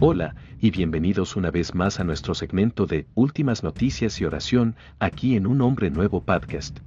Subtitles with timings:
[0.00, 5.34] Hola, y bienvenidos una vez más a nuestro segmento de Últimas Noticias y Oración, aquí
[5.34, 6.78] en Un Hombre Nuevo Podcast.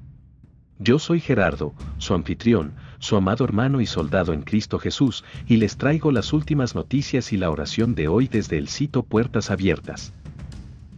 [0.79, 5.75] Yo soy Gerardo, su anfitrión, su amado hermano y soldado en Cristo Jesús, y les
[5.75, 10.13] traigo las últimas noticias y la oración de hoy desde el sitio Puertas Abiertas.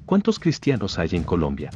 [0.05, 1.72] ¿Cuántos cristianos hay en Colombia?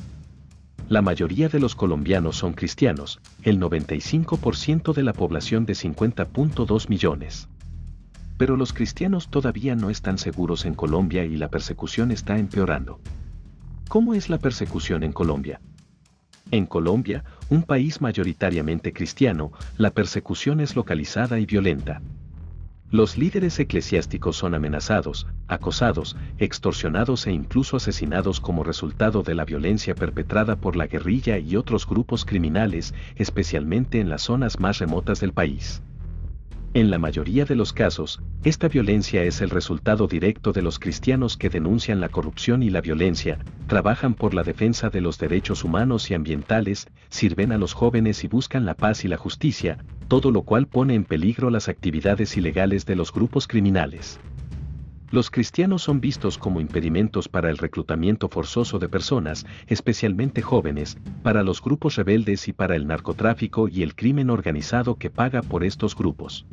[0.87, 7.49] La mayoría de los colombianos son cristianos, el 95% de la población de 50.2 millones.
[8.37, 12.99] Pero los cristianos todavía no están seguros en Colombia y la persecución está empeorando.
[13.89, 15.59] ¿Cómo es la persecución en Colombia?
[16.51, 22.01] En Colombia, un país mayoritariamente cristiano, la persecución es localizada y violenta.
[22.89, 29.93] Los líderes eclesiásticos son amenazados, acosados, extorsionados e incluso asesinados como resultado de la violencia
[29.93, 35.33] perpetrada por la guerrilla y otros grupos criminales, especialmente en las zonas más remotas del
[35.33, 35.81] país.
[36.73, 41.35] En la mayoría de los casos, esta violencia es el resultado directo de los cristianos
[41.35, 46.11] que denuncian la corrupción y la violencia, trabajan por la defensa de los derechos humanos
[46.11, 50.43] y ambientales, sirven a los jóvenes y buscan la paz y la justicia, todo lo
[50.43, 54.19] cual pone en peligro las actividades ilegales de los grupos criminales.
[55.09, 61.43] Los cristianos son vistos como impedimentos para el reclutamiento forzoso de personas, especialmente jóvenes, para
[61.43, 65.95] los grupos rebeldes y para el narcotráfico y el crimen organizado que paga por estos
[65.95, 66.45] grupos.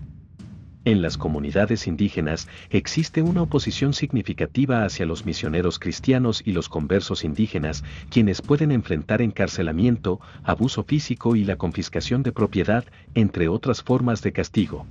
[0.84, 7.24] En las comunidades indígenas existe una oposición significativa hacia los misioneros cristianos y los conversos
[7.24, 14.22] indígenas, quienes pueden enfrentar encarcelamiento, abuso físico y la confiscación de propiedad, entre otras formas
[14.22, 14.86] de castigo.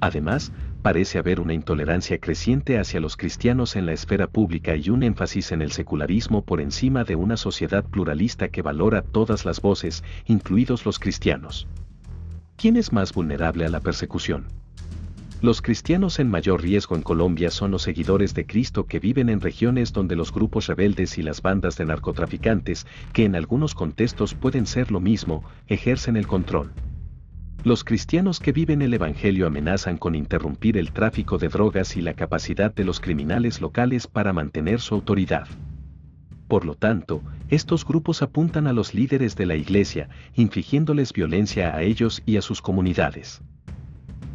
[0.00, 5.02] Además, parece haber una intolerancia creciente hacia los cristianos en la esfera pública y un
[5.02, 10.04] énfasis en el secularismo por encima de una sociedad pluralista que valora todas las voces,
[10.26, 11.68] incluidos los cristianos.
[12.56, 14.46] ¿Quién es más vulnerable a la persecución?
[15.40, 19.40] Los cristianos en mayor riesgo en Colombia son los seguidores de Cristo que viven en
[19.40, 24.66] regiones donde los grupos rebeldes y las bandas de narcotraficantes, que en algunos contextos pueden
[24.66, 26.72] ser lo mismo, ejercen el control.
[27.68, 32.14] Los cristianos que viven el Evangelio amenazan con interrumpir el tráfico de drogas y la
[32.14, 35.46] capacidad de los criminales locales para mantener su autoridad.
[36.48, 37.20] Por lo tanto,
[37.50, 42.40] estos grupos apuntan a los líderes de la Iglesia, infligiéndoles violencia a ellos y a
[42.40, 43.42] sus comunidades.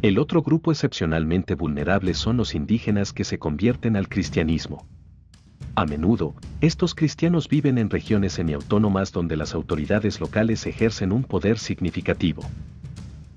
[0.00, 4.86] El otro grupo excepcionalmente vulnerable son los indígenas que se convierten al cristianismo.
[5.74, 11.58] A menudo, estos cristianos viven en regiones semiautónomas donde las autoridades locales ejercen un poder
[11.58, 12.44] significativo.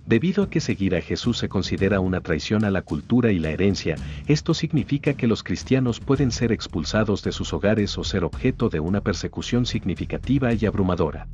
[0.07, 3.51] Debido a que seguir a Jesús se considera una traición a la cultura y la
[3.51, 3.97] herencia,
[4.28, 8.79] esto significa que los cristianos pueden ser expulsados de sus hogares o ser objeto de
[8.79, 11.28] una persecución significativa y abrumadora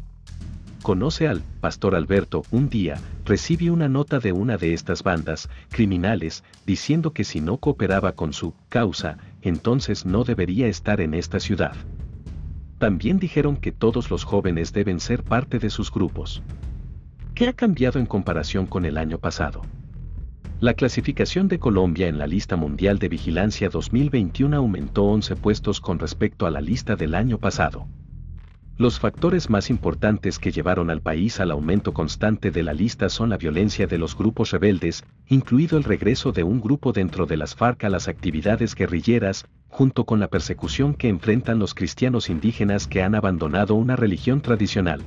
[0.84, 6.44] conoce al pastor Alberto un día, recibe una nota de una de estas bandas criminales
[6.68, 11.74] diciendo que si no cooperaba con su causa, entonces no debería estar en esta ciudad.
[12.78, 16.44] También dijeron que todos los jóvenes deben ser parte de sus grupos.
[17.36, 19.64] ¿Qué ha cambiado en comparación con el año pasado?
[20.60, 25.98] La clasificación de Colombia en la lista mundial de vigilancia 2021 aumentó 11 puestos con
[25.98, 27.88] respecto a la lista del año pasado.
[28.78, 33.32] Los factores más importantes que llevaron al país al aumento constante de la lista son
[33.32, 37.56] la violencia de los grupos rebeldes, incluido el regreso de un grupo dentro de las
[37.56, 43.02] FARC a las actividades guerrilleras, junto con la persecución que enfrentan los cristianos indígenas que
[43.02, 45.02] han abandonado una religión tradicional.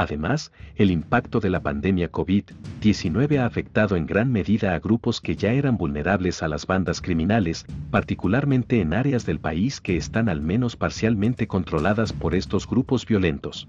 [0.00, 5.36] Además, el impacto de la pandemia COVID-19 ha afectado en gran medida a grupos que
[5.36, 10.40] ya eran vulnerables a las bandas criminales, particularmente en áreas del país que están al
[10.40, 13.68] menos parcialmente controladas por estos grupos violentos.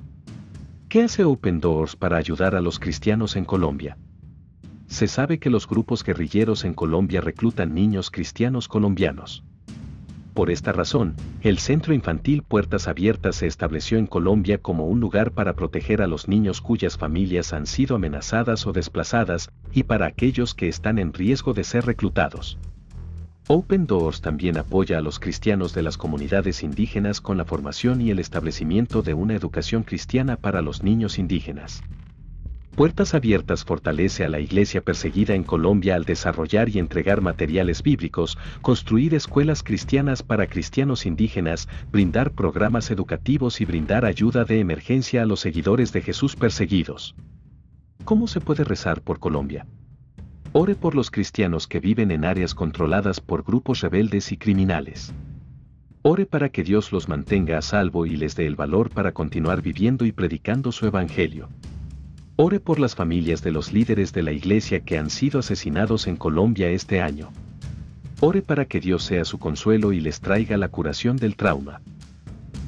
[0.87, 3.97] ¿Qué hace Open Doors para ayudar a los cristianos en Colombia?
[4.87, 9.43] Se sabe que los grupos guerrilleros en Colombia reclutan niños cristianos colombianos.
[10.33, 15.31] Por esta razón, el Centro Infantil Puertas Abiertas se estableció en Colombia como un lugar
[15.31, 20.53] para proteger a los niños cuyas familias han sido amenazadas o desplazadas, y para aquellos
[20.53, 22.57] que están en riesgo de ser reclutados.
[23.47, 28.11] Open Doors también apoya a los cristianos de las comunidades indígenas con la formación y
[28.11, 31.83] el establecimiento de una educación cristiana para los niños indígenas.
[32.75, 38.37] Puertas Abiertas fortalece a la iglesia perseguida en Colombia al desarrollar y entregar materiales bíblicos,
[38.61, 45.25] construir escuelas cristianas para cristianos indígenas, brindar programas educativos y brindar ayuda de emergencia a
[45.25, 47.13] los seguidores de Jesús perseguidos.
[48.05, 49.67] ¿Cómo se puede rezar por Colombia?
[50.53, 55.13] Ore por los cristianos que viven en áreas controladas por grupos rebeldes y criminales.
[56.03, 59.61] Ore para que Dios los mantenga a salvo y les dé el valor para continuar
[59.61, 61.49] viviendo y predicando su evangelio.
[62.37, 66.15] Ore por las familias de los líderes de la iglesia que han sido asesinados en
[66.15, 67.29] Colombia este año.
[68.21, 71.81] Ore para que Dios sea su consuelo y les traiga la curación del trauma.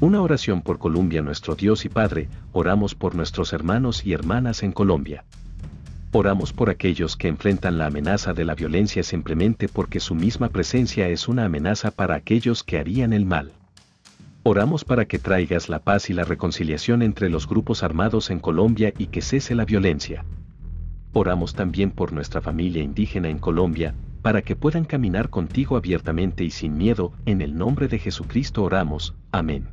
[0.02, 4.74] Una oración por Colombia nuestro Dios y Padre, oramos por nuestros hermanos y hermanas en
[4.74, 5.24] Colombia.
[6.12, 11.08] Oramos por aquellos que enfrentan la amenaza de la violencia simplemente porque su misma presencia
[11.08, 13.54] es una amenaza para aquellos que harían el mal.
[14.46, 18.94] Oramos para que traigas la paz y la reconciliación entre los grupos armados en Colombia
[18.98, 20.26] y que cese la violencia.
[21.14, 26.50] Oramos también por nuestra familia indígena en Colombia, para que puedan caminar contigo abiertamente y
[26.50, 29.70] sin miedo, en el nombre de Jesucristo oramos, amén.